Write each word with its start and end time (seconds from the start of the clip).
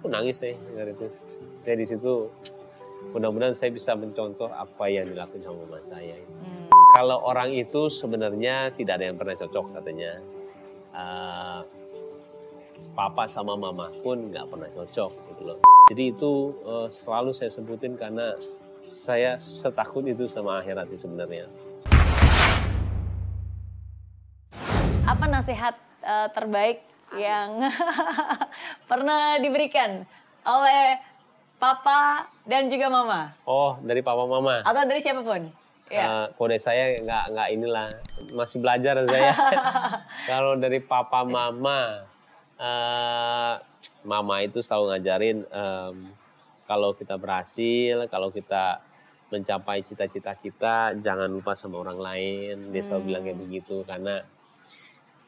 Aku 0.00 0.12
nangis 0.12 0.38
saya 0.44 0.52
dengar 0.68 0.92
itu. 0.92 1.08
Saya 1.64 1.74
di 1.80 1.86
situ 1.88 2.28
mudah-mudahan 3.16 3.56
saya 3.56 3.72
bisa 3.72 3.96
mencontoh 3.96 4.52
apa 4.52 4.92
yang 4.92 5.08
dilakukan 5.08 5.40
sama 5.40 5.64
mama 5.64 5.80
saya. 5.80 6.20
Hmm. 6.20 6.68
Kalau 6.92 7.24
orang 7.24 7.56
itu 7.56 7.88
sebenarnya 7.88 8.70
tidak 8.76 9.00
ada 9.00 9.04
yang 9.08 9.16
pernah 9.16 9.36
cocok 9.40 9.66
katanya. 9.80 10.12
Uh, 10.96 11.60
papa 12.96 13.28
sama 13.28 13.56
mama 13.56 13.92
pun 14.00 14.32
nggak 14.32 14.48
pernah 14.48 14.68
cocok 14.72 15.12
gitu 15.32 15.42
loh. 15.44 15.58
Jadi 15.92 16.04
itu 16.12 16.32
uh, 16.64 16.88
selalu 16.88 17.32
saya 17.32 17.52
sebutin 17.52 17.96
karena 17.96 18.36
saya 18.84 19.40
setakut 19.40 20.04
itu 20.08 20.28
sama 20.28 20.60
akhirat 20.60 20.92
sih 20.92 21.00
sebenarnya. 21.00 21.48
Apa 25.08 25.24
nasihat 25.24 25.76
uh, 26.04 26.28
terbaik 26.32 26.84
yang 27.14 27.62
pernah 28.90 29.38
diberikan 29.38 30.02
oleh 30.42 30.98
papa 31.62 32.26
dan 32.42 32.66
juga 32.66 32.90
mama? 32.90 33.30
Oh, 33.46 33.78
dari 33.82 34.02
papa 34.02 34.26
mama. 34.26 34.66
Atau 34.66 34.82
dari 34.86 34.98
siapa 34.98 35.22
pun? 35.22 35.46
Ya. 35.86 36.02
Uh, 36.02 36.26
kode 36.34 36.58
saya 36.58 36.98
nggak 36.98 37.24
nggak 37.30 37.48
inilah 37.54 37.88
masih 38.34 38.58
belajar 38.58 38.98
saya. 39.06 39.30
Kalau 40.30 40.58
dari 40.58 40.82
papa 40.82 41.22
mama, 41.22 42.02
uh, 42.58 43.54
mama 44.02 44.34
itu 44.42 44.58
selalu 44.58 44.98
ngajarin 44.98 45.38
um, 45.46 45.96
kalau 46.66 46.90
kita 46.98 47.14
berhasil, 47.14 48.10
kalau 48.10 48.34
kita 48.34 48.82
mencapai 49.30 49.82
cita-cita 49.82 50.34
kita, 50.34 50.98
jangan 50.98 51.30
lupa 51.30 51.54
sama 51.54 51.78
orang 51.78 51.98
lain. 51.98 52.74
Dia 52.74 52.82
selalu 52.82 53.02
bilang 53.06 53.22
kayak 53.22 53.38
begitu 53.38 53.76
karena 53.86 54.22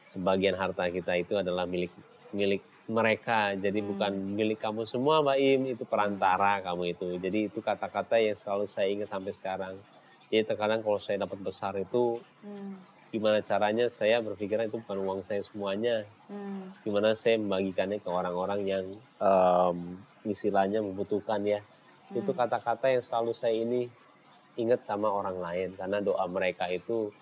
sebagian 0.09 0.57
harta 0.57 0.89
kita 0.89 1.13
itu 1.21 1.37
adalah 1.37 1.69
milik 1.69 1.93
milik 2.33 2.65
mereka. 2.89 3.53
Jadi 3.53 3.79
hmm. 3.85 3.87
bukan 3.93 4.11
milik 4.33 4.57
kamu 4.57 4.89
semua, 4.89 5.21
Mbak 5.21 5.37
Im, 5.37 5.61
itu 5.77 5.83
perantara 5.85 6.57
kamu 6.65 6.97
itu. 6.97 7.07
Jadi 7.21 7.39
itu 7.53 7.61
kata-kata 7.61 8.17
yang 8.17 8.33
selalu 8.33 8.65
saya 8.65 8.89
ingat 8.89 9.13
sampai 9.13 9.33
sekarang. 9.37 9.75
Jadi 10.33 10.43
terkadang 10.45 10.81
kalau 10.81 10.97
saya 10.97 11.21
dapat 11.21 11.37
besar 11.41 11.77
itu 11.77 12.17
hmm. 12.41 12.73
gimana 13.13 13.41
caranya 13.41 13.89
saya 13.89 14.21
berpikiran 14.21 14.69
itu 14.69 14.81
bukan 14.81 14.97
uang 15.05 15.21
saya 15.21 15.45
semuanya. 15.45 16.05
Hmm. 16.25 16.73
Gimana 16.81 17.13
saya 17.13 17.37
membagikannya 17.37 18.01
ke 18.01 18.09
orang-orang 18.09 18.61
yang 18.65 18.85
um, 19.21 20.01
istilahnya 20.25 20.81
membutuhkan 20.81 21.45
ya. 21.45 21.61
Hmm. 22.09 22.25
Itu 22.25 22.33
kata-kata 22.33 22.89
yang 22.89 23.05
selalu 23.05 23.37
saya 23.37 23.53
ini 23.53 23.85
ingat 24.57 24.81
sama 24.81 25.07
orang 25.07 25.39
lain 25.39 25.69
karena 25.79 26.03
doa 26.03 26.25
mereka 26.27 26.67
itu 26.67 27.13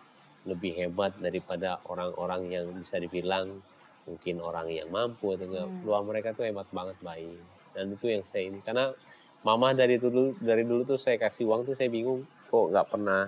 lebih 0.48 0.72
hebat 0.73 1.14
daripada 1.20 1.84
orang-orang 1.92 2.48
yang 2.48 2.66
bisa 2.72 2.98
dibilang 2.98 3.59
mungkin 4.08 4.40
orang 4.40 4.72
yang 4.72 4.88
mampu 4.88 5.36
atau 5.36 5.45
hmm. 5.45 5.84
doa 5.84 6.00
mereka 6.02 6.31
tuh 6.31 6.48
hebat 6.48 6.66
banget 6.72 6.98
baik 7.03 7.44
dan 7.76 7.92
itu 7.92 8.08
yang 8.08 8.23
saya 8.23 8.48
ini 8.48 8.64
karena 8.64 8.95
mama 9.44 9.75
dari 9.75 10.00
dulu 10.00 10.34
dari 10.40 10.64
dulu 10.64 10.95
tuh 10.95 11.00
saya 11.00 11.20
kasih 11.20 11.45
uang 11.45 11.68
tuh 11.68 11.75
saya 11.75 11.92
bingung 11.92 12.23
kok 12.48 12.72
nggak 12.72 12.88
pernah 12.88 13.28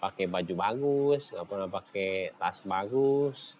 pakai 0.00 0.24
baju 0.26 0.54
bagus 0.56 1.36
nggak 1.36 1.46
pernah 1.46 1.68
pakai 1.68 2.10
tas 2.40 2.64
bagus 2.64 3.54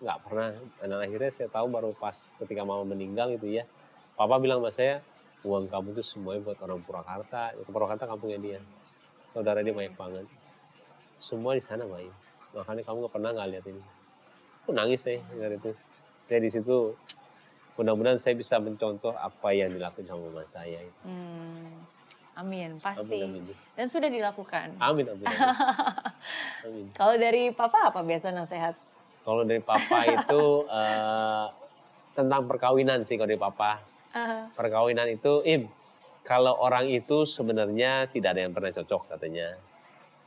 nggak 0.00 0.18
pernah. 0.24 0.50
Dan 0.80 0.96
akhirnya 0.96 1.30
saya 1.30 1.48
tahu 1.52 1.68
baru 1.68 1.92
pas 1.92 2.32
ketika 2.40 2.64
mama 2.64 2.88
meninggal 2.88 3.30
itu 3.36 3.60
ya 3.60 3.68
papa 4.16 4.40
bilang 4.40 4.64
sama 4.64 4.72
saya 4.72 5.04
uang 5.44 5.68
kamu 5.68 5.96
tuh 5.96 6.04
semuanya 6.04 6.40
buat 6.44 6.58
orang 6.64 6.80
Purwakarta 6.84 7.56
Purwakarta 7.68 8.04
kampungnya 8.08 8.40
dia. 8.40 8.60
Saudara 9.30 9.62
dia 9.62 9.70
banyak 9.70 9.94
banget 9.94 10.26
semua 11.20 11.54
di 11.54 11.62
sana 11.62 11.84
baik 11.84 12.30
makanya 12.54 12.82
kamu 12.82 13.06
gak 13.06 13.14
pernah 13.14 13.30
nggak 13.34 13.48
lihat 13.56 13.66
ini. 13.70 13.82
Aku 14.64 14.70
nangis 14.74 15.00
saya 15.06 15.22
dengar 15.30 15.50
itu. 15.54 15.70
Saya 16.26 16.38
di 16.42 16.50
situ 16.50 16.94
mudah-mudahan 17.78 18.18
saya 18.20 18.36
bisa 18.36 18.60
mencontoh 18.60 19.14
apa 19.16 19.48
yang 19.56 19.72
dilakukan 19.72 20.04
sama 20.04 20.20
mama 20.28 20.44
saya. 20.44 20.84
Hmm, 21.06 21.80
amin 22.36 22.76
pasti. 22.82 23.24
Amin, 23.24 23.40
amin. 23.46 23.56
dan 23.78 23.86
sudah 23.88 24.10
dilakukan. 24.12 24.76
Amin 24.76 25.06
amin, 25.08 25.24
amin. 25.24 25.48
amin. 26.66 26.86
kalau 26.92 27.14
dari 27.16 27.54
papa 27.56 27.88
apa 27.88 28.04
biasa 28.04 28.34
nasihat? 28.36 28.76
Kalau 29.24 29.42
dari 29.46 29.62
papa 29.64 29.98
itu 30.16 30.42
uh, 30.68 31.46
tentang 32.12 32.44
perkawinan 32.50 33.06
sih 33.06 33.16
kalau 33.16 33.30
dari 33.30 33.40
papa. 33.40 33.80
Uh. 34.10 34.50
perkawinan 34.58 35.06
itu 35.06 35.38
im 35.46 35.70
kalau 36.26 36.58
orang 36.58 36.90
itu 36.90 37.22
sebenarnya 37.22 38.10
tidak 38.10 38.34
ada 38.34 38.40
yang 38.42 38.52
pernah 38.52 38.74
cocok 38.74 39.16
katanya. 39.16 39.54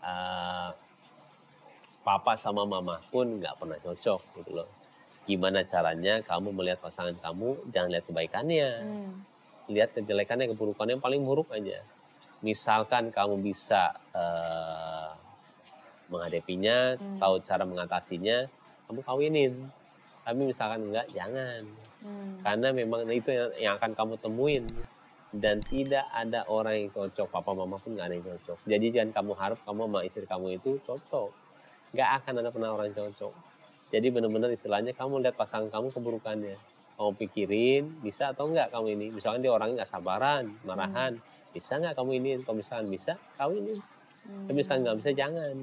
Uh, 0.04 0.72
papa 2.04 2.36
sama 2.36 2.68
mama 2.68 3.00
pun 3.10 3.40
nggak 3.40 3.56
pernah 3.58 3.80
cocok 3.80 4.22
gitu 4.44 4.52
loh. 4.62 4.70
Gimana 5.24 5.64
caranya 5.64 6.20
kamu 6.20 6.52
melihat 6.52 6.84
pasangan 6.84 7.16
kamu, 7.24 7.72
jangan 7.72 7.90
lihat 7.96 8.06
kebaikannya. 8.12 8.70
Hmm. 8.84 9.14
Lihat 9.72 9.96
kejelekannya, 9.96 10.52
keburukannya 10.52 11.00
yang 11.00 11.04
paling 11.04 11.24
buruk 11.24 11.48
aja. 11.56 11.80
Misalkan 12.44 13.08
kamu 13.16 13.40
bisa 13.40 13.96
uh, 14.12 15.16
menghadapinya, 16.12 17.00
hmm. 17.00 17.24
tahu 17.24 17.40
cara 17.40 17.64
mengatasinya, 17.64 18.52
kamu 18.92 19.00
kawinin. 19.00 19.54
Tapi 20.28 20.40
misalkan 20.44 20.92
enggak, 20.92 21.08
jangan. 21.16 21.64
Hmm. 22.04 22.44
Karena 22.44 22.76
memang 22.76 23.08
itu 23.08 23.32
yang, 23.32 23.80
akan 23.80 23.96
kamu 23.96 24.20
temuin 24.20 24.68
dan 25.34 25.58
tidak 25.66 26.06
ada 26.14 26.46
orang 26.46 26.86
yang 26.86 26.90
cocok 26.94 27.26
papa 27.26 27.58
mama 27.58 27.82
pun 27.82 27.98
nggak 27.98 28.06
ada 28.06 28.16
yang 28.22 28.28
cocok 28.30 28.58
jadi 28.70 28.86
jangan 28.94 29.12
kamu 29.18 29.32
harap 29.34 29.60
kamu 29.66 29.82
sama 29.90 30.00
istri 30.06 30.26
kamu 30.30 30.48
itu 30.62 30.78
cocok 30.86 31.43
nggak 31.94 32.10
akan 32.22 32.34
ada 32.42 32.50
pernah 32.50 32.70
orang 32.74 32.90
cocok 32.92 33.54
jadi 33.94 34.10
benar-benar 34.10 34.50
istilahnya 34.50 34.98
kamu 34.98 35.22
lihat 35.22 35.38
pasangan 35.38 35.70
kamu 35.70 35.94
keburukannya. 35.94 36.58
Kamu 36.98 37.14
pikirin 37.14 38.02
bisa 38.02 38.34
atau 38.34 38.50
enggak 38.50 38.74
kamu 38.74 38.98
ini? 38.98 39.08
Misalnya 39.14 39.46
dia 39.46 39.54
orangnya 39.54 39.86
nggak 39.86 39.92
sabaran 39.94 40.50
marahan. 40.66 41.22
Hmm. 41.22 41.32
bisa 41.54 41.78
nggak 41.78 41.94
kamu 41.94 42.12
ini? 42.18 42.30
Kalau 42.42 42.58
misalnya 42.58 42.90
bisa 42.90 43.14
kamu 43.38 43.54
ini. 43.62 43.74
Hmm. 44.24 44.48
tapi 44.50 44.56
misalnya 44.58 44.82
nggak 44.90 44.98
bisa 45.06 45.12
jangan. 45.14 45.56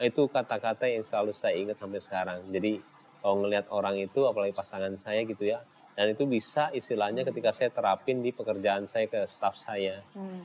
Nah, 0.00 0.04
itu 0.08 0.22
kata-kata 0.32 0.84
yang 0.88 1.04
selalu 1.04 1.36
saya 1.36 1.54
ingat 1.60 1.76
sampai 1.76 2.00
sekarang. 2.00 2.40
Jadi 2.48 2.80
kalau 3.20 3.44
ngelihat 3.44 3.66
orang 3.68 4.00
itu 4.00 4.20
apalagi 4.24 4.56
pasangan 4.56 4.96
saya 4.96 5.20
gitu 5.28 5.44
ya 5.44 5.60
dan 5.92 6.08
itu 6.08 6.24
bisa 6.24 6.72
istilahnya 6.72 7.20
ketika 7.20 7.52
saya 7.52 7.68
terapin 7.68 8.24
di 8.24 8.32
pekerjaan 8.32 8.88
saya 8.88 9.04
ke 9.12 9.28
staff 9.28 9.60
saya. 9.60 10.00
Hmm. 10.16 10.40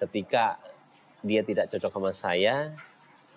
ketika 0.00 0.58
dia 1.22 1.46
tidak 1.46 1.70
cocok 1.70 1.92
sama 1.94 2.10
saya 2.10 2.74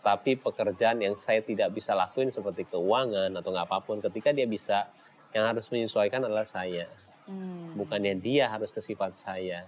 tapi 0.06 0.38
pekerjaan 0.38 1.02
yang 1.02 1.18
saya 1.18 1.42
tidak 1.42 1.74
bisa 1.74 1.98
lakuin 1.98 2.30
seperti 2.30 2.70
keuangan 2.70 3.34
atau 3.34 3.50
nggak 3.50 3.66
apa 3.66 3.82
pun 3.82 3.98
ketika 4.06 4.30
dia 4.30 4.46
bisa 4.46 4.86
yang 5.34 5.50
harus 5.50 5.66
menyesuaikan 5.74 6.22
adalah 6.22 6.46
saya 6.46 6.86
hmm. 7.26 7.74
bukannya 7.74 8.14
dia 8.22 8.54
harus 8.54 8.70
ke 8.70 8.86
sifat 8.86 9.18
saya 9.18 9.66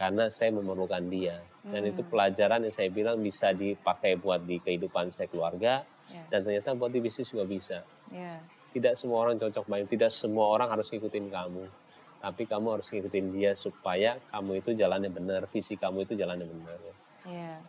karena 0.00 0.32
saya 0.32 0.56
memerlukan 0.56 1.04
dia 1.12 1.44
dan 1.68 1.84
hmm. 1.84 1.90
itu 1.92 2.00
pelajaran 2.08 2.64
yang 2.64 2.72
saya 2.72 2.88
bilang 2.88 3.20
bisa 3.20 3.52
dipakai 3.52 4.16
buat 4.16 4.40
di 4.40 4.56
kehidupan 4.56 5.12
saya 5.12 5.28
keluarga 5.28 5.84
yeah. 6.08 6.24
dan 6.32 6.48
ternyata 6.48 6.72
buat 6.72 6.88
di 6.88 7.04
bisnis 7.04 7.28
juga 7.28 7.44
bisa 7.44 7.84
yeah. 8.08 8.40
tidak 8.72 8.96
semua 8.96 9.28
orang 9.28 9.36
cocok 9.36 9.68
main 9.68 9.84
tidak 9.84 10.08
semua 10.08 10.48
orang 10.48 10.72
harus 10.72 10.88
ngikutin 10.88 11.28
kamu 11.28 11.68
tapi 12.24 12.48
kamu 12.48 12.80
harus 12.80 12.88
ngikutin 12.88 13.26
dia 13.36 13.52
supaya 13.52 14.16
kamu 14.32 14.64
itu 14.64 14.72
jalannya 14.72 15.12
benar 15.12 15.44
visi 15.52 15.76
kamu 15.76 16.08
itu 16.08 16.16
jalannya 16.16 16.48
benar 16.48 16.78
yeah 17.28 17.60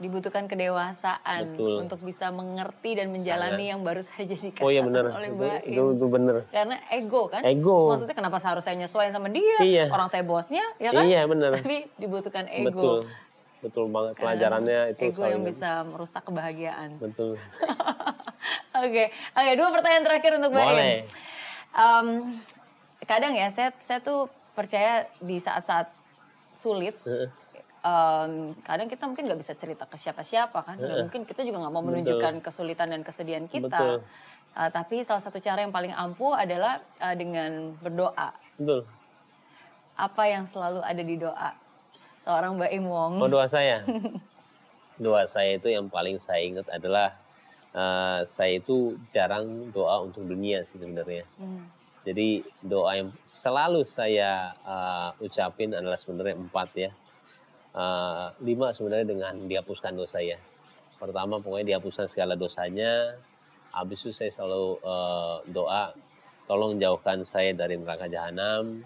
dibutuhkan 0.00 0.48
kedewasaan 0.48 1.52
Betul. 1.52 1.84
untuk 1.84 2.00
bisa 2.00 2.32
mengerti 2.32 2.96
dan 2.96 3.12
menjalani 3.12 3.60
Sangat. 3.60 3.70
yang 3.76 3.80
baru 3.84 4.02
saja 4.02 4.34
dikatakan 4.34 4.64
oh, 4.64 4.72
iya 4.72 4.82
bener. 4.82 5.04
oleh 5.12 5.28
itu, 5.28 5.36
Mbak 5.36 5.60
itu, 5.68 5.82
itu 5.92 6.06
bener. 6.08 6.36
Karena 6.48 6.76
ego 6.88 7.22
kan? 7.28 7.42
Ego. 7.44 7.78
Maksudnya 7.92 8.16
kenapa 8.16 8.36
seharusnya 8.40 8.72
saya 8.72 8.80
nyesuaiin 8.80 9.12
sama 9.12 9.28
dia? 9.28 9.58
Iya. 9.60 9.84
Orang 9.92 10.08
saya 10.08 10.24
bosnya, 10.24 10.64
ya 10.80 10.96
kan? 10.96 11.04
Iya 11.04 11.28
bener. 11.28 11.60
Tapi 11.60 11.92
dibutuhkan 12.00 12.48
ego. 12.48 12.72
Betul. 12.72 12.98
Betul 13.62 13.84
banget 13.94 14.12
Karena 14.18 14.24
pelajarannya 14.26 14.80
itu. 14.96 15.02
Ego 15.12 15.24
yang 15.28 15.44
bisa 15.44 15.70
merusak 15.86 16.22
kebahagiaan. 16.24 16.98
Betul. 16.98 17.36
Oke, 18.72 19.12
oke 19.12 19.38
okay, 19.38 19.54
dua 19.54 19.68
pertanyaan 19.70 20.02
terakhir 20.02 20.32
untuk 20.40 20.50
Mbak 20.50 20.64
Boleh. 20.64 20.96
Um, 21.76 22.40
kadang 23.04 23.36
ya 23.36 23.52
saya 23.52 23.70
saya 23.84 24.00
tuh 24.00 24.26
percaya 24.56 25.06
di 25.20 25.36
saat-saat 25.38 25.92
sulit 26.56 26.96
um, 27.82 28.54
kadang 28.62 28.88
kita 28.88 29.04
mungkin 29.10 29.26
nggak 29.28 29.40
bisa 29.42 29.52
cerita 29.58 29.84
ke 29.84 29.98
siapa-siapa 29.98 30.58
kan. 30.62 30.76
Nggak 30.78 30.98
mungkin 31.06 31.20
kita 31.26 31.42
juga 31.42 31.66
nggak 31.66 31.74
mau 31.74 31.84
menunjukkan 31.84 32.32
Betul. 32.40 32.44
kesulitan 32.46 32.88
dan 32.88 33.02
kesedihan 33.02 33.44
kita. 33.50 34.00
Uh, 34.52 34.68
tapi 34.68 35.00
salah 35.00 35.20
satu 35.20 35.40
cara 35.40 35.64
yang 35.64 35.72
paling 35.72 35.92
ampuh 35.92 36.36
adalah 36.36 36.80
uh, 37.02 37.14
dengan 37.16 37.76
berdoa. 37.82 38.32
Betul. 38.56 38.86
apa 39.92 40.24
yang 40.24 40.48
selalu 40.48 40.80
ada 40.80 41.02
di 41.04 41.20
doa? 41.20 41.50
Seorang 42.24 42.56
Mbak 42.56 42.70
Im 42.72 42.86
Wong. 42.88 43.12
Oh 43.20 43.28
doa 43.28 43.44
saya? 43.44 43.84
Doa 45.02 45.26
saya 45.26 45.56
itu 45.58 45.66
yang 45.72 45.90
paling 45.90 46.20
saya 46.20 46.44
ingat 46.46 46.68
adalah 46.70 47.16
uh, 47.74 48.22
saya 48.22 48.60
itu 48.60 48.96
jarang 49.10 49.72
doa 49.72 50.04
untuk 50.04 50.22
dunia 50.24 50.62
sih 50.62 50.78
sebenarnya. 50.78 51.26
Hmm. 51.40 51.66
jadi 52.02 52.42
doa 52.62 52.98
yang 52.98 53.10
selalu 53.26 53.86
saya 53.86 54.58
uh, 54.66 55.10
ucapin 55.22 55.70
adalah 55.70 55.94
sebenarnya 55.94 56.34
empat 56.34 56.68
ya 56.74 56.90
uh, 57.74 58.32
lima 58.40 58.72
sebenarnya 58.72 59.06
dengan 59.08 59.34
dihapuskan 59.48 59.92
dosa 59.96 60.20
ya. 60.20 60.38
Pertama 60.96 61.42
pokoknya 61.42 61.76
dihapuskan 61.76 62.06
segala 62.06 62.38
dosanya. 62.38 63.18
Habis 63.72 64.04
itu 64.04 64.12
saya 64.12 64.30
selalu 64.30 64.78
uh, 64.84 65.40
doa, 65.48 65.96
tolong 66.44 66.76
jauhkan 66.76 67.24
saya 67.24 67.56
dari 67.56 67.80
neraka 67.80 68.06
jahanam. 68.06 68.84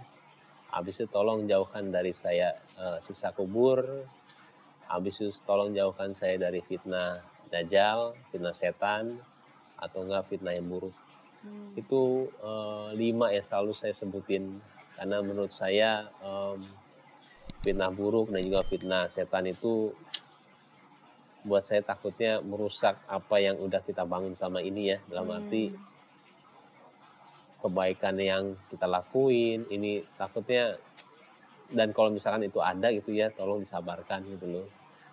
habis 0.67 1.01
itu 1.01 1.09
tolong 1.09 1.49
jauhkan 1.49 1.89
dari 1.89 2.13
saya 2.13 2.53
uh, 2.77 3.01
siksa 3.01 3.33
kubur 3.33 4.05
habis 4.87 5.19
itu 5.19 5.33
tolong 5.49 5.75
jauhkan 5.75 6.15
saya 6.15 6.39
dari 6.39 6.63
fitnah 6.63 7.23
dajjal 7.51 8.15
fitnah 8.31 8.55
setan 8.55 9.19
atau 9.81 10.07
enggak 10.07 10.29
fitnah 10.31 10.55
yang 10.55 10.69
buruk 10.69 10.95
hmm. 11.43 11.81
itu 11.81 12.31
uh, 12.45 12.95
lima 12.95 13.35
yang 13.35 13.41
selalu 13.41 13.73
saya 13.73 13.97
sebutin 13.97 14.61
karena 14.97 15.21
menurut 15.21 15.53
saya 15.53 16.09
um, 16.21 16.61
fitnah 17.67 17.91
buruk 17.91 18.31
dan 18.31 18.47
juga 18.47 18.63
fitnah 18.63 19.11
setan 19.11 19.51
itu 19.51 19.91
buat 21.43 21.63
saya 21.67 21.83
takutnya 21.83 22.39
merusak 22.39 22.95
apa 23.11 23.43
yang 23.43 23.59
udah 23.59 23.83
kita 23.83 24.07
bangun 24.07 24.39
sama 24.39 24.63
ini 24.63 24.95
ya 24.95 24.99
dalam 25.11 25.35
arti 25.35 25.75
hmm 25.75 25.97
kebaikan 27.67 28.15
yang 28.23 28.55
kita 28.71 28.87
lakuin 28.87 29.67
ini 29.73 30.05
takutnya 30.15 30.79
dan 31.73 31.91
kalau 31.91 32.15
misalkan 32.15 32.47
itu 32.47 32.63
ada 32.63 32.95
gitu 32.95 33.11
ya 33.11 33.33
tolong 33.35 33.59
disabarkan 33.59 34.23
gitu 34.31 34.47
loh 34.47 34.67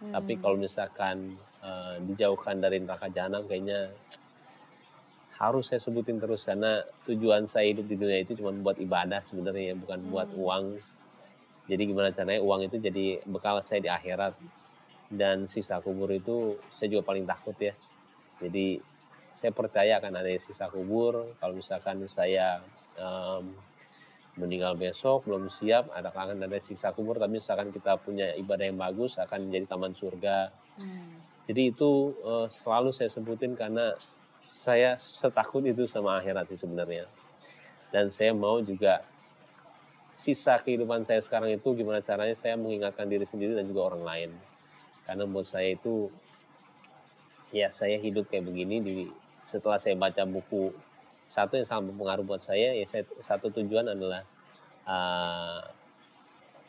hmm. 0.05 0.13
tapi 0.13 0.37
kalau 0.37 0.59
misalkan 0.59 1.33
uh, 1.65 1.97
dijauhkan 2.05 2.61
dari 2.61 2.77
neraka 2.77 3.09
jahanam 3.09 3.47
kayaknya 3.49 3.89
harus 5.41 5.73
saya 5.73 5.81
sebutin 5.81 6.21
terus 6.21 6.45
karena 6.45 6.85
tujuan 7.09 7.49
saya 7.49 7.73
hidup 7.73 7.89
di 7.89 7.97
dunia 7.97 8.21
itu 8.21 8.37
cuma 8.37 8.53
buat 8.53 8.77
ibadah 8.77 9.25
sebenarnya 9.25 9.73
bukan 9.73 9.99
hmm. 10.05 10.09
buat 10.13 10.29
uang 10.37 10.65
jadi 11.69 11.83
gimana 11.87 12.11
caranya 12.11 12.41
uang 12.43 12.67
itu 12.67 12.77
jadi 12.79 13.23
bekal 13.23 13.59
saya 13.63 13.79
di 13.79 13.89
akhirat 13.89 14.35
dan 15.13 15.45
sisa 15.45 15.79
kubur 15.79 16.11
itu 16.11 16.57
saya 16.73 16.91
juga 16.91 17.03
paling 17.07 17.23
takut 17.23 17.55
ya 17.59 17.73
jadi 18.43 18.81
saya 19.33 19.49
percaya 19.49 19.97
akan 19.97 20.13
ada 20.21 20.29
sisa 20.37 20.69
kubur. 20.69 21.33
Kalau 21.41 21.57
misalkan 21.57 22.05
saya 22.05 22.61
um, 22.95 23.49
meninggal 24.37 24.77
besok 24.77 25.25
belum 25.25 25.49
siap, 25.49 25.89
ada 25.89 26.13
akan 26.13 26.45
ada 26.45 26.61
sisa 26.61 26.93
kubur. 26.93 27.17
Tapi 27.17 27.41
misalkan 27.41 27.73
kita 27.73 27.97
punya 27.97 28.37
ibadah 28.37 28.69
yang 28.69 28.77
bagus, 28.77 29.17
akan 29.17 29.49
menjadi 29.49 29.65
taman 29.73 29.97
surga. 29.97 30.53
Hmm. 30.77 31.17
Jadi 31.49 31.73
itu 31.73 32.13
uh, 32.23 32.47
selalu 32.47 32.93
saya 32.93 33.09
sebutin 33.09 33.57
karena 33.57 33.97
saya 34.45 34.95
setakut 35.01 35.65
itu 35.65 35.89
sama 35.89 36.21
akhirat 36.21 36.53
sih 36.53 36.61
sebenarnya. 36.61 37.09
Dan 37.89 38.13
saya 38.13 38.37
mau 38.37 38.61
juga 38.61 39.01
sisa 40.23 40.55
kehidupan 40.55 41.03
saya 41.03 41.19
sekarang 41.19 41.51
itu 41.51 41.67
gimana 41.75 41.99
caranya 41.99 42.31
saya 42.31 42.55
mengingatkan 42.55 43.11
diri 43.11 43.27
sendiri 43.27 43.59
dan 43.59 43.67
juga 43.67 43.91
orang 43.91 44.03
lain. 44.07 44.29
Karena 45.03 45.27
buat 45.27 45.43
saya 45.43 45.75
itu 45.75 46.07
ya 47.51 47.67
saya 47.67 47.99
hidup 47.99 48.31
kayak 48.31 48.47
begini 48.47 48.79
di 48.79 48.93
setelah 49.43 49.75
saya 49.75 49.99
baca 49.99 50.23
buku 50.23 50.71
satu 51.27 51.59
yang 51.59 51.67
sangat 51.67 51.91
berpengaruh 51.91 52.23
buat 52.23 52.39
saya 52.39 52.71
ya 52.71 52.85
saya, 52.87 53.03
satu 53.19 53.51
tujuan 53.51 53.91
adalah 53.91 54.23
uh, 54.87 55.61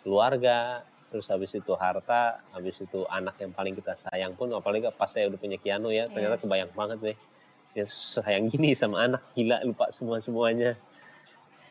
keluarga 0.03 0.83
terus 1.15 1.31
habis 1.31 1.55
itu 1.55 1.73
harta 1.79 2.43
habis 2.51 2.75
itu 2.83 3.07
anak 3.07 3.39
yang 3.39 3.55
paling 3.55 3.75
kita 3.79 3.95
sayang 3.95 4.35
pun 4.35 4.51
apalagi 4.51 4.91
pas 4.99 5.07
saya 5.07 5.31
udah 5.31 5.39
punya 5.39 5.63
Kiano 5.63 5.95
ya 5.95 6.11
ternyata 6.11 6.37
iya. 6.37 6.43
kebayang 6.43 6.73
banget 6.75 6.99
deh 7.01 7.19
yang 7.79 7.89
sayang 7.89 8.51
gini 8.51 8.75
sama 8.75 9.07
anak 9.07 9.23
gila 9.39 9.63
lupa 9.63 9.95
semua 9.95 10.19
semuanya 10.19 10.75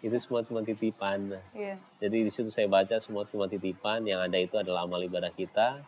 itu 0.04 0.16
semua 0.20 0.44
cuma 0.44 0.60
titipan 0.60 1.40
yeah. 1.56 1.80
jadi 2.04 2.28
di 2.28 2.32
situ 2.32 2.52
saya 2.52 2.68
baca 2.68 3.00
semua 3.00 3.24
cuma 3.24 3.48
titipan 3.48 4.04
yang 4.04 4.20
ada 4.20 4.36
itu 4.36 4.60
adalah 4.60 4.84
amal 4.84 5.00
ibadah 5.00 5.32
kita 5.32 5.80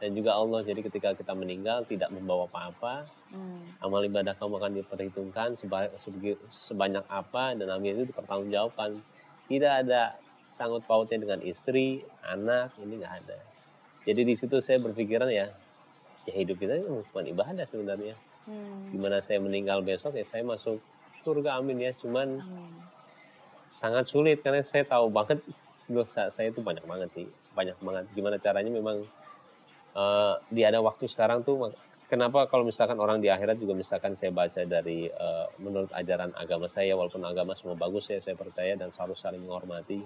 dan 0.00 0.16
juga 0.16 0.32
Allah. 0.34 0.64
Jadi 0.64 0.80
ketika 0.80 1.12
kita 1.12 1.36
meninggal 1.36 1.84
tidak 1.84 2.08
membawa 2.08 2.48
apa-apa, 2.48 3.04
hmm. 3.36 3.84
amal 3.84 4.00
ibadah 4.00 4.32
kamu 4.32 4.56
akan 4.56 4.72
diperhitungkan 4.80 5.48
sebanyak 6.50 7.04
apa 7.06 7.52
dan 7.54 7.68
amin 7.68 8.00
itu 8.00 8.10
dipertanggungjawabkan. 8.10 8.96
Tidak 9.46 9.72
ada 9.84 10.16
sangkut 10.48 10.88
pautnya 10.88 11.20
dengan 11.20 11.44
istri, 11.44 12.00
anak, 12.24 12.72
ini 12.80 13.04
nggak 13.04 13.14
ada. 13.22 13.38
Jadi 14.08 14.24
di 14.24 14.34
situ 14.34 14.56
saya 14.64 14.80
berpikiran 14.80 15.28
ya, 15.28 15.52
ya 16.24 16.34
hidup 16.34 16.56
kita 16.56 16.80
itu 16.80 17.04
bukan 17.12 17.24
ibadah 17.28 17.68
sebenarnya. 17.68 18.16
Hmm. 18.48 18.88
Gimana 18.88 19.20
saya 19.20 19.36
meninggal 19.44 19.84
besok 19.84 20.16
ya 20.16 20.24
saya 20.24 20.40
masuk 20.48 20.80
surga 21.20 21.60
amin 21.60 21.76
ya. 21.76 21.92
Cuman 21.92 22.40
amin. 22.40 22.72
Sangat 23.70 24.10
sulit 24.10 24.42
karena 24.42 24.66
saya 24.66 24.82
tahu 24.82 25.06
banget 25.08 25.38
dosa 25.86 26.26
saya 26.28 26.50
itu 26.50 26.58
banyak 26.58 26.82
banget 26.82 27.08
sih, 27.14 27.26
banyak 27.54 27.78
banget. 27.78 28.04
Gimana 28.12 28.36
caranya 28.42 28.70
memang 28.70 29.06
uh, 29.94 30.34
di 30.50 30.66
ada 30.66 30.82
waktu 30.82 31.06
sekarang 31.06 31.46
tuh 31.46 31.70
kenapa 32.10 32.50
kalau 32.50 32.66
misalkan 32.66 32.98
orang 32.98 33.22
di 33.22 33.30
akhirat 33.30 33.56
juga 33.62 33.78
misalkan 33.78 34.18
saya 34.18 34.34
baca 34.34 34.66
dari 34.66 35.06
uh, 35.06 35.46
menurut 35.62 35.90
ajaran 35.94 36.34
agama 36.34 36.66
saya 36.66 36.98
walaupun 36.98 37.22
agama 37.22 37.54
semua 37.54 37.78
bagus 37.78 38.10
ya 38.10 38.18
saya 38.18 38.34
percaya 38.34 38.74
dan 38.74 38.90
selalu 38.90 39.14
saling 39.14 39.42
menghormati. 39.42 40.02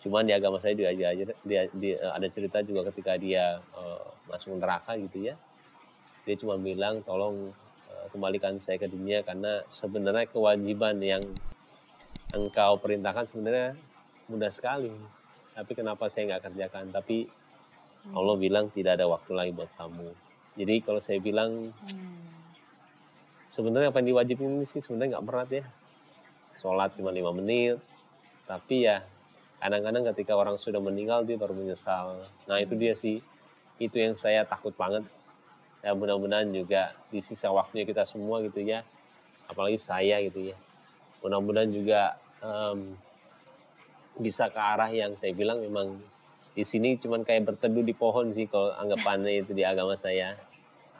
Cuman 0.00 0.24
di 0.24 0.32
agama 0.32 0.56
saya 0.58 0.72
juga 0.72 0.96
dia, 0.96 1.12
dia, 1.44 1.62
dia 1.76 1.94
ada 2.10 2.26
cerita 2.32 2.64
juga 2.64 2.88
ketika 2.90 3.14
dia 3.20 3.62
uh, 3.76 4.04
masuk 4.26 4.58
neraka 4.58 4.98
gitu 4.98 5.30
ya. 5.30 5.38
Dia 6.26 6.34
cuma 6.36 6.58
bilang 6.58 7.00
tolong 7.06 7.54
kembalikan 8.10 8.58
saya 8.58 8.76
ke 8.76 8.90
dunia 8.90 9.22
karena 9.22 9.62
sebenarnya 9.70 10.26
kewajiban 10.28 10.98
yang 10.98 11.22
engkau 12.34 12.78
perintahkan 12.78 13.26
sebenarnya 13.26 13.74
mudah 14.30 14.50
sekali 14.54 14.94
tapi 15.54 15.72
kenapa 15.74 16.06
saya 16.06 16.30
nggak 16.30 16.50
kerjakan 16.50 16.94
tapi 16.94 17.26
Allah 18.16 18.36
bilang 18.40 18.72
tidak 18.72 18.96
ada 18.96 19.06
waktu 19.06 19.32
lagi 19.36 19.52
buat 19.52 19.68
kamu. 19.76 20.08
Jadi 20.56 20.74
kalau 20.80 21.00
saya 21.04 21.20
bilang 21.20 21.68
hmm. 21.68 22.20
sebenarnya 23.46 23.92
apa 23.92 24.00
yang 24.00 24.16
diwajibkan 24.16 24.48
ini 24.48 24.64
sih 24.64 24.80
sebenarnya 24.80 25.18
nggak 25.18 25.26
berat 25.28 25.50
ya. 25.52 25.64
Sholat 26.56 26.96
cuma 26.96 27.12
lima 27.12 27.32
menit, 27.32 27.80
tapi 28.44 28.88
ya 28.88 29.04
kadang-kadang 29.60 30.08
ketika 30.12 30.32
orang 30.36 30.56
sudah 30.56 30.80
meninggal 30.80 31.24
dia 31.28 31.36
baru 31.36 31.52
menyesal. 31.52 32.24
Nah 32.48 32.56
itu 32.60 32.76
dia 32.76 32.96
sih, 32.96 33.20
itu 33.76 33.96
yang 33.96 34.16
saya 34.16 34.44
takut 34.44 34.72
banget. 34.76 35.04
Ya 35.80 35.96
mudah-mudahan 35.96 36.48
juga 36.52 36.92
di 37.08 37.24
sisa 37.24 37.48
waktunya 37.48 37.88
kita 37.88 38.04
semua 38.04 38.44
gitu 38.44 38.60
ya, 38.60 38.84
apalagi 39.48 39.80
saya 39.80 40.20
gitu 40.24 40.52
ya. 40.52 40.56
Mudah-mudahan 41.20 41.70
juga 41.70 42.16
um, 42.40 42.96
bisa 44.20 44.48
ke 44.52 44.60
arah 44.60 44.90
yang 44.92 45.16
saya 45.16 45.32
bilang 45.32 45.60
memang 45.64 45.96
di 46.50 46.66
sini 46.66 46.98
cuman 46.98 47.22
kayak 47.22 47.46
berteduh 47.46 47.84
di 47.86 47.94
pohon 47.94 48.34
sih 48.34 48.50
kalau 48.50 48.74
anggapannya 48.74 49.46
itu 49.46 49.54
di 49.54 49.62
agama 49.62 49.94
saya. 49.94 50.36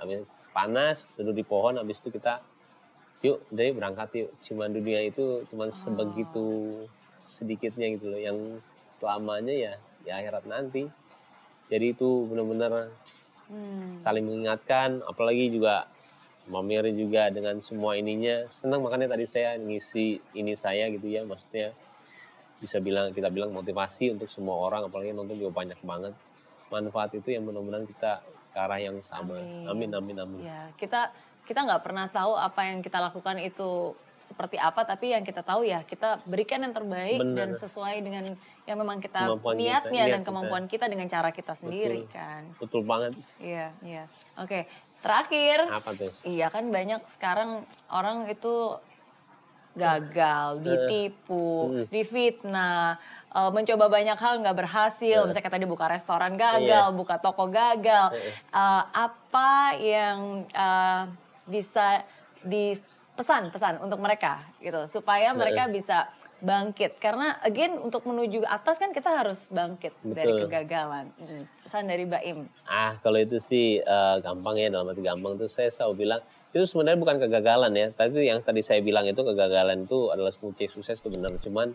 Habis 0.01 0.25
panas, 0.57 1.05
teduh 1.13 1.37
di 1.37 1.45
pohon, 1.45 1.77
habis 1.77 2.01
itu 2.01 2.09
kita 2.09 2.41
yuk 3.21 3.45
dari 3.53 3.75
berangkat 3.77 4.09
yuk. 4.17 4.31
Cuman 4.41 4.73
dunia 4.73 5.05
itu 5.05 5.45
cuman 5.53 5.69
oh. 5.69 5.75
sebegitu 5.75 6.47
sedikitnya 7.21 8.01
gitu 8.01 8.09
loh 8.09 8.21
yang 8.21 8.39
selamanya 8.89 9.53
ya 9.53 9.73
di 10.01 10.09
akhirat 10.09 10.49
nanti. 10.49 10.89
Jadi 11.71 11.95
itu 11.95 12.27
benar-benar 12.27 12.91
hmm. 13.53 14.01
saling 14.01 14.25
mengingatkan, 14.27 15.05
apalagi 15.07 15.53
juga 15.53 15.87
Mamir 16.49 16.89
juga 16.97 17.29
dengan 17.29 17.61
semua 17.61 17.99
ininya. 18.01 18.49
Senang 18.49 18.81
makanya 18.81 19.13
tadi 19.13 19.29
saya 19.29 19.61
ngisi 19.61 20.23
ini 20.33 20.57
saya 20.57 20.89
gitu 20.89 21.07
ya 21.07 21.27
maksudnya 21.27 21.77
bisa 22.61 22.77
bilang 22.81 23.13
kita 23.13 23.33
bilang 23.33 23.53
motivasi 23.53 24.13
untuk 24.13 24.29
semua 24.29 24.57
orang 24.57 24.89
apalagi 24.89 25.13
nonton 25.13 25.37
juga 25.37 25.65
banyak 25.65 25.81
banget. 25.85 26.15
Manfaat 26.71 27.13
itu 27.19 27.35
yang 27.35 27.45
mudah-mudahan 27.45 27.85
kita 27.85 28.23
ke 28.51 28.59
arah 28.59 28.81
yang 28.81 28.99
sama. 29.03 29.39
Amin. 29.67 29.91
Amin 29.91 29.91
amin, 29.95 30.17
amin. 30.23 30.41
ya 30.43 30.71
kita 30.75 31.11
kita 31.47 31.67
nggak 31.67 31.83
pernah 31.83 32.07
tahu 32.07 32.39
apa 32.39 32.71
yang 32.71 32.79
kita 32.79 32.99
lakukan 33.03 33.43
itu 33.43 33.95
seperti 34.21 34.61
apa 34.61 34.85
tapi 34.85 35.17
yang 35.17 35.25
kita 35.25 35.41
tahu 35.41 35.65
ya 35.67 35.83
kita 35.83 36.21
berikan 36.29 36.63
yang 36.63 36.77
terbaik 36.77 37.19
Bener. 37.19 37.35
dan 37.35 37.51
sesuai 37.57 38.05
dengan 38.05 38.25
yang 38.69 38.79
memang 38.79 39.01
kita 39.01 39.27
kemampuan 39.27 39.55
niatnya 39.57 40.05
kita, 40.07 40.13
dan 40.15 40.21
kemampuan 40.23 40.65
kita. 40.69 40.87
kita 40.87 40.93
dengan 40.93 41.09
cara 41.09 41.31
kita 41.33 41.53
sendiri 41.57 42.07
betul. 42.07 42.15
kan 42.15 42.43
betul 42.61 42.83
banget 42.87 43.13
iya 43.43 43.73
iya 43.83 44.05
oke 44.39 44.69
terakhir 45.01 45.67
apa 45.73 45.91
tuh 45.97 46.13
iya 46.23 46.47
kan 46.53 46.69
banyak 46.69 47.03
sekarang 47.09 47.65
orang 47.89 48.29
itu 48.29 48.79
gagal, 49.71 50.61
eh. 50.61 50.63
ditipu, 50.67 51.71
uh, 51.71 51.87
difitnah, 51.89 52.99
uh, 53.31 53.51
mencoba 53.55 53.87
banyak 53.87 54.19
hal 54.19 54.43
nggak 54.43 54.59
berhasil. 54.67 55.23
Uh, 55.23 55.27
Misalnya 55.31 55.47
tadi 55.47 55.67
buka 55.67 55.87
restoran 55.87 56.35
gagal, 56.35 56.91
iya. 56.91 56.91
buka 56.91 57.23
toko 57.23 57.47
gagal. 57.47 58.11
Uh, 58.51 58.83
apa 58.91 59.79
yang 59.79 60.43
uh, 60.51 61.07
bisa 61.47 62.03
dipesan-pesan 63.21 63.85
untuk 63.85 64.01
mereka 64.01 64.41
gitu 64.65 64.89
supaya 64.89 65.37
mereka 65.37 65.69
bisa 65.69 66.09
bangkit 66.41 66.97
karena 66.97 67.37
again 67.45 67.77
untuk 67.77 68.09
menuju 68.09 68.41
atas 68.49 68.81
kan 68.81 68.97
kita 68.97 69.13
harus 69.13 69.53
bangkit 69.53 69.93
Betul. 70.01 70.17
dari 70.17 70.33
kegagalan 70.41 71.13
hmm. 71.21 71.45
pesan 71.61 71.85
dari 71.85 72.09
Baim 72.09 72.49
ah 72.65 72.97
kalau 73.05 73.21
itu 73.21 73.37
sih 73.37 73.77
uh, 73.85 74.17
gampang 74.25 74.57
ya 74.57 74.73
dalam 74.73 74.89
arti 74.89 75.05
gampang 75.05 75.37
tuh 75.37 75.53
saya 75.53 75.69
selalu 75.69 76.09
bilang 76.09 76.25
itu 76.51 76.67
sebenarnya 76.67 76.99
bukan 76.99 77.17
kegagalan 77.23 77.73
ya. 77.79 77.89
Tapi 77.95 78.27
yang 78.27 78.43
tadi 78.43 78.59
saya 78.59 78.83
bilang 78.83 79.07
itu 79.07 79.23
kegagalan 79.23 79.87
itu 79.87 80.11
adalah 80.11 80.35
kunci 80.35 80.67
sukses 80.67 80.99
itu 80.99 81.07
benar. 81.07 81.31
Cuman 81.39 81.71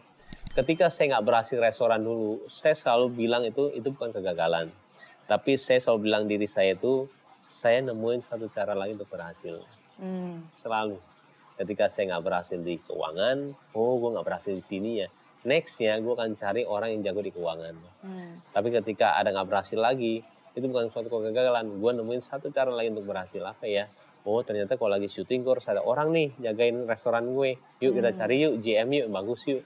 ketika 0.52 0.92
saya 0.92 1.16
nggak 1.16 1.26
berhasil 1.32 1.56
restoran 1.56 2.04
dulu, 2.04 2.44
saya 2.52 2.76
selalu 2.76 3.16
bilang 3.16 3.48
itu 3.48 3.72
itu 3.72 3.88
bukan 3.96 4.12
kegagalan. 4.12 4.68
Tapi 5.32 5.56
saya 5.56 5.80
selalu 5.80 6.00
bilang 6.12 6.24
diri 6.28 6.44
saya 6.44 6.76
itu 6.76 7.08
saya 7.48 7.80
nemuin 7.88 8.20
satu 8.20 8.52
cara 8.52 8.76
lagi 8.76 9.00
untuk 9.00 9.08
berhasil. 9.08 9.64
Hmm. 9.96 10.44
Selalu. 10.52 11.00
Ketika 11.56 11.88
saya 11.88 12.16
nggak 12.16 12.24
berhasil 12.28 12.60
di 12.60 12.76
keuangan, 12.84 13.56
oh 13.76 13.94
gue 14.00 14.10
nggak 14.12 14.26
berhasil 14.28 14.52
di 14.52 14.64
sini 14.64 14.92
ya. 15.04 15.10
nextnya 15.46 16.02
gue 16.02 16.10
akan 16.10 16.34
cari 16.34 16.66
orang 16.66 16.98
yang 16.98 17.02
jago 17.06 17.22
di 17.22 17.30
keuangan. 17.30 17.78
Hmm. 18.02 18.42
Tapi 18.50 18.74
ketika 18.82 19.14
ada 19.14 19.30
nggak 19.30 19.46
berhasil 19.46 19.78
lagi, 19.78 20.26
itu 20.58 20.66
bukan 20.66 20.90
suatu 20.90 21.12
kegagalan. 21.12 21.70
Gue 21.78 21.94
nemuin 21.94 22.18
satu 22.18 22.50
cara 22.50 22.74
lain 22.74 22.98
untuk 22.98 23.14
berhasil 23.14 23.46
apa 23.46 23.70
ya? 23.70 23.86
Oh 24.26 24.42
ternyata 24.42 24.74
kalau 24.74 24.98
lagi 24.98 25.06
syuting 25.06 25.46
gue 25.46 25.54
harus 25.54 25.70
ada 25.70 25.86
orang 25.86 26.10
nih 26.10 26.34
jagain 26.42 26.90
restoran 26.90 27.30
gue. 27.30 27.62
Yuk 27.78 27.94
kita 27.94 28.10
hmm. 28.10 28.18
cari 28.18 28.36
yuk 28.42 28.54
GM 28.58 28.90
yuk 28.90 29.08
bagus 29.14 29.42
yuk. 29.46 29.62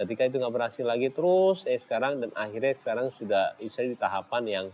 Ketika 0.00 0.24
itu 0.24 0.40
nggak 0.40 0.54
berhasil 0.54 0.84
lagi 0.86 1.12
terus 1.12 1.68
eh 1.68 1.76
sekarang 1.76 2.24
dan 2.24 2.30
akhirnya 2.32 2.72
sekarang 2.72 3.12
sudah 3.12 3.52
bisa 3.60 3.84
di 3.84 3.98
tahapan 3.98 4.44
yang 4.48 4.66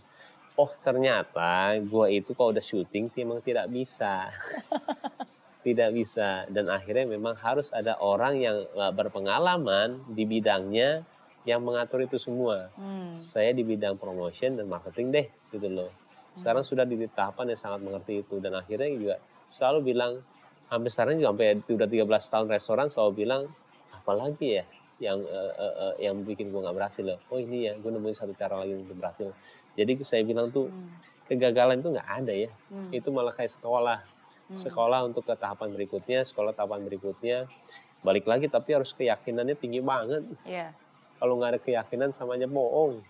oh 0.54 0.70
ternyata 0.78 1.74
gue 1.82 2.06
itu 2.14 2.30
kalau 2.38 2.54
udah 2.54 2.62
syuting 2.62 3.10
memang 3.10 3.42
tidak 3.42 3.66
bisa. 3.66 4.30
tidak 5.64 5.96
bisa 5.96 6.44
dan 6.52 6.68
akhirnya 6.68 7.08
memang 7.08 7.34
harus 7.40 7.72
ada 7.72 7.96
orang 7.98 8.36
yang 8.36 8.60
eh, 8.60 8.92
berpengalaman 8.92 10.04
di 10.12 10.28
bidangnya 10.28 11.02
yang 11.48 11.64
mengatur 11.64 12.04
itu 12.04 12.20
semua. 12.20 12.68
Hmm. 12.76 13.16
Saya 13.16 13.56
di 13.56 13.64
bidang 13.64 13.96
promotion 13.96 14.60
dan 14.60 14.68
marketing 14.68 15.08
deh 15.10 15.26
gitu 15.50 15.68
loh. 15.72 15.90
Sekarang 16.36 16.60
hmm. 16.60 16.70
sudah 16.70 16.84
di 16.84 16.96
tahapan 17.08 17.56
yang 17.56 17.60
sangat 17.60 17.80
mengerti 17.80 18.20
itu 18.20 18.36
dan 18.44 18.52
akhirnya 18.60 18.88
juga 18.92 19.14
selalu 19.48 19.96
bilang 19.96 20.20
hampir 20.68 20.92
sekarang 20.92 21.20
juga 21.20 21.32
sampai 21.32 21.60
udah 21.68 21.88
13 21.88 22.32
tahun 22.32 22.46
restoran 22.48 22.86
selalu 22.88 23.12
bilang 23.24 23.42
apalagi 23.92 24.60
ya 24.60 24.64
yang 25.02 25.20
uh, 25.20 25.52
uh, 25.58 25.74
uh, 25.90 25.94
yang 26.00 26.16
bikin 26.24 26.52
gue 26.52 26.60
nggak 26.60 26.76
berhasil 26.76 27.04
loh. 27.04 27.18
Oh 27.32 27.40
ini 27.40 27.68
ya 27.68 27.76
gue 27.76 27.88
nemuin 27.88 28.16
satu 28.16 28.36
cara 28.36 28.60
lagi 28.60 28.76
untuk 28.76 28.96
berhasil. 29.00 29.32
Jadi 29.74 30.00
saya 30.04 30.22
bilang 30.24 30.52
tuh 30.52 30.68
hmm. 30.68 31.24
kegagalan 31.28 31.80
itu 31.80 31.88
nggak 31.92 32.08
ada 32.08 32.32
ya. 32.32 32.50
Hmm. 32.72 32.88
Itu 32.88 33.12
malah 33.12 33.32
kayak 33.32 33.52
sekolah 33.52 34.13
Hmm. 34.13 34.13
Sekolah 34.52 35.06
untuk 35.08 35.24
ke 35.24 35.34
tahapan 35.38 35.72
berikutnya, 35.72 36.20
sekolah 36.26 36.52
tahapan 36.52 36.84
berikutnya. 36.84 37.48
Balik 38.04 38.28
lagi 38.28 38.52
tapi 38.52 38.76
harus 38.76 38.92
keyakinannya 38.92 39.56
tinggi 39.56 39.80
banget. 39.80 40.24
Yeah. 40.44 40.76
Kalau 41.16 41.40
nggak 41.40 41.56
ada 41.56 41.60
keyakinan 41.62 42.10
sama 42.12 42.36
aja 42.36 42.44
bohong. 42.44 43.00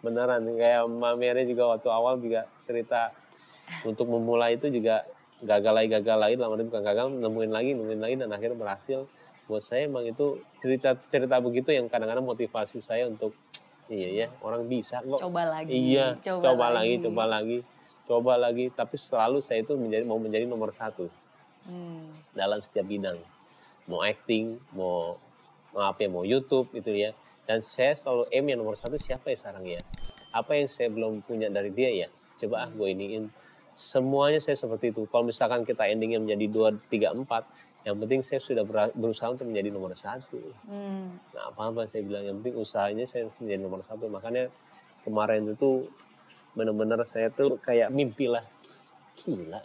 Beneran 0.00 0.42
kayak 0.56 0.88
Mbak 0.88 1.14
Mary 1.20 1.42
juga 1.46 1.76
waktu 1.76 1.88
awal 1.92 2.18
juga 2.18 2.48
cerita 2.64 3.14
untuk 3.86 4.10
memulai 4.10 4.58
itu 4.58 4.66
juga 4.72 5.06
gagal 5.40 5.72
lagi 5.72 5.88
gagal 5.88 6.18
lagi 6.20 6.34
lama 6.36 6.56
bukan 6.56 6.82
gagal 6.84 7.06
nemuin 7.16 7.52
lagi 7.52 7.70
nemuin 7.72 8.00
lagi 8.00 8.14
dan 8.20 8.28
akhirnya 8.28 8.58
berhasil 8.60 9.08
buat 9.48 9.64
saya 9.64 9.88
emang 9.88 10.04
itu 10.04 10.38
cerita 10.60 10.94
cerita 11.08 11.40
begitu 11.40 11.72
yang 11.72 11.88
kadang-kadang 11.88 12.22
motivasi 12.22 12.78
saya 12.78 13.08
untuk 13.08 13.32
iya 13.88 14.08
ya 14.24 14.26
orang 14.44 14.68
bisa 14.68 15.00
kok 15.00 15.18
coba 15.18 15.42
lagi 15.48 15.72
iya 15.72 16.14
coba, 16.20 16.44
coba 16.44 16.66
lagi. 16.70 17.00
lagi 17.00 17.04
coba 17.08 17.24
lagi 17.26 17.58
coba 18.10 18.34
lagi 18.34 18.74
tapi 18.74 18.98
selalu 18.98 19.38
saya 19.38 19.62
itu 19.62 19.78
menjadi 19.78 20.02
mau 20.02 20.18
menjadi 20.18 20.50
nomor 20.50 20.74
satu. 20.74 21.06
Hmm. 21.60 22.08
dalam 22.32 22.58
setiap 22.64 22.88
bidang. 22.88 23.20
Mau 23.84 24.00
acting 24.00 24.56
mau 24.72 25.12
mau 25.76 25.84
apa 25.86 26.02
ya 26.02 26.08
mau 26.08 26.24
YouTube 26.24 26.72
gitu 26.72 26.90
ya. 26.90 27.12
Dan 27.44 27.60
saya 27.60 27.92
selalu 27.94 28.30
aim 28.32 28.46
yang 28.48 28.58
nomor 28.64 28.80
satu 28.80 28.96
siapa 28.96 29.28
ya 29.28 29.36
sekarang 29.36 29.64
ya? 29.66 29.80
Apa 30.32 30.56
yang 30.56 30.70
saya 30.70 30.88
belum 30.88 31.20
punya 31.26 31.52
dari 31.52 31.68
dia 31.68 31.90
ya? 31.90 32.08
Coba 32.40 32.64
ah 32.66 32.70
gue 32.70 32.88
iniin. 32.90 33.28
Semuanya 33.76 34.40
saya 34.40 34.56
seperti 34.56 34.94
itu. 34.94 35.04
Kalau 35.10 35.28
misalkan 35.28 35.66
kita 35.66 35.84
endingnya 35.84 36.22
menjadi 36.22 36.46
dua 36.48 36.68
tiga 36.88 37.12
empat 37.12 37.44
yang 37.80 37.96
penting 37.96 38.20
saya 38.20 38.40
sudah 38.44 38.64
berusaha 38.92 39.32
untuk 39.32 39.48
menjadi 39.48 39.72
nomor 39.72 39.96
satu. 39.96 40.40
Hmm. 40.68 41.16
nah 41.32 41.48
apa 41.52 41.60
apa 41.68 41.84
saya 41.88 42.04
bilang. 42.06 42.24
Yang 42.24 42.36
penting 42.44 42.56
usahanya 42.56 43.04
saya 43.04 43.28
menjadi 43.36 43.60
nomor 43.60 43.80
satu. 43.84 44.08
Makanya 44.08 44.48
kemarin 45.04 45.50
itu 45.50 45.88
bener-bener 46.54 47.00
saya 47.06 47.30
tuh 47.30 47.58
kayak 47.62 47.90
mimpi 47.90 48.26
lah. 48.30 48.44
Gila 49.14 49.60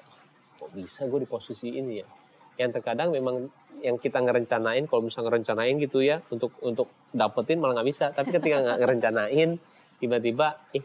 kok 0.55 0.71
bisa 0.71 1.03
gue 1.05 1.19
di 1.23 1.29
posisi 1.29 1.75
ini 1.75 1.99
ya? 1.99 2.07
Yang 2.55 2.79
terkadang 2.79 3.11
memang 3.11 3.51
yang 3.83 3.99
kita 3.99 4.23
ngerencanain 4.23 4.87
kalau 4.87 5.03
misalnya 5.03 5.27
ngerencanain 5.29 5.75
gitu 5.83 5.99
ya 5.99 6.23
untuk 6.31 6.55
untuk 6.63 6.87
dapetin 7.11 7.59
malah 7.59 7.81
nggak 7.81 7.89
bisa. 7.89 8.05
Tapi 8.15 8.31
ketika 8.31 8.63
nggak 8.63 8.77
ngerencanain 8.81 9.49
tiba-tiba 9.99 10.59
eh 10.75 10.83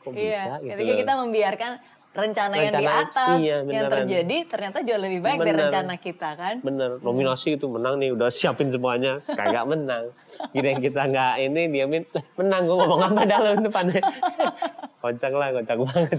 kok 0.00 0.12
iya, 0.16 0.32
bisa 0.32 0.52
gitu 0.64 0.72
ketika 0.72 0.94
kita 1.02 1.14
membiarkan 1.20 1.72
rencana, 2.16 2.54
rencana 2.56 2.64
yang 2.64 2.72
di 2.72 2.86
atas. 2.88 3.36
iya, 3.38 3.56
yang 3.62 3.86
terjadi 3.92 4.36
ternyata 4.48 4.78
jauh 4.82 5.00
lebih 5.00 5.20
baik 5.20 5.38
bener, 5.38 5.46
dari 5.46 5.58
rencana 5.68 5.94
kita 6.00 6.28
kan? 6.34 6.54
Bener. 6.64 6.90
Nominasi 7.04 7.60
itu 7.60 7.66
menang 7.68 8.00
nih 8.00 8.10
udah 8.16 8.28
siapin 8.32 8.72
semuanya. 8.72 9.20
Kagak 9.28 9.68
menang. 9.68 10.10
Kira 10.50 10.74
kita 10.80 11.06
nggak 11.06 11.32
ini 11.44 11.62
diamin 11.68 12.02
menang 12.40 12.62
gue 12.64 12.76
ngomong 12.76 13.00
apa 13.12 13.22
dalam 13.28 13.60
depannya? 13.60 14.00
Kocak 15.04 15.32
lah 15.38 15.54
kocak 15.54 15.78
banget 15.78 16.18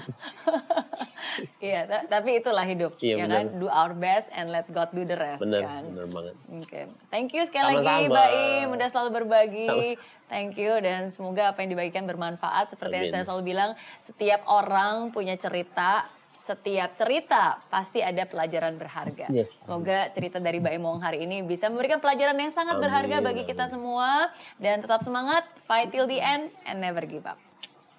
iya 1.63 1.87
tapi 2.07 2.41
itulah 2.41 2.65
hidup 2.65 2.95
iya, 2.99 3.21
ya 3.21 3.25
bener. 3.25 3.35
kan 3.35 3.45
do 3.61 3.67
our 3.69 3.93
best 3.93 4.27
and 4.33 4.49
let 4.49 4.67
God 4.69 4.89
do 4.93 5.03
the 5.03 5.17
rest 5.17 5.41
bener, 5.41 5.63
kan 5.65 5.83
bener 5.87 6.07
banget 6.09 6.33
oke 6.37 6.63
okay. 6.65 6.83
thank 7.09 7.29
you 7.33 7.43
sekali 7.45 7.79
Sama-sama. 7.79 7.89
lagi 7.89 8.05
Mbak 8.09 8.29
Im 8.33 8.67
udah 8.75 8.87
selalu 8.89 9.09
berbagi 9.23 9.65
Sama-sama. 9.67 10.15
Thank 10.27 10.59
you 10.59 10.75
dan 10.83 11.07
semoga 11.15 11.55
apa 11.55 11.63
yang 11.63 11.71
dibagikan 11.71 12.03
bermanfaat. 12.03 12.75
Seperti 12.75 12.93
Amin. 12.99 13.03
yang 13.07 13.11
saya 13.15 13.23
selalu 13.23 13.55
bilang, 13.55 13.71
setiap 14.03 14.43
orang 14.51 15.15
punya 15.15 15.39
cerita, 15.39 16.03
setiap 16.35 16.99
cerita 16.99 17.63
pasti 17.71 18.03
ada 18.03 18.27
pelajaran 18.27 18.75
berharga. 18.75 19.31
Yes. 19.31 19.55
Semoga 19.63 20.11
cerita 20.11 20.43
dari 20.43 20.59
Mbak 20.59 20.73
Emong 20.75 20.99
hari 20.99 21.23
ini 21.23 21.47
bisa 21.47 21.71
memberikan 21.71 22.03
pelajaran 22.03 22.35
yang 22.35 22.51
sangat 22.51 22.75
Amin. 22.75 22.83
berharga 22.87 23.17
bagi 23.23 23.43
kita 23.47 23.71
semua. 23.71 24.27
Dan 24.59 24.83
tetap 24.83 24.99
semangat, 24.99 25.47
fight 25.63 25.95
till 25.95 26.07
the 26.11 26.19
end, 26.19 26.51
and 26.67 26.83
never 26.83 27.07
give 27.07 27.23
up. 27.23 27.39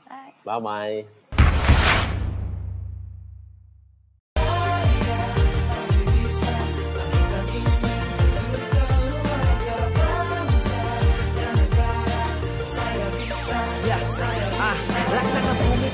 Bye. 0.05 0.37
Bye-bye. 0.45 1.28